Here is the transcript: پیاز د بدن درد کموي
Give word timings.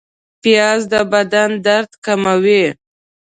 پیاز 0.41 0.81
د 0.91 0.93
بدن 1.13 1.49
درد 1.65 1.91
کموي 2.05 2.63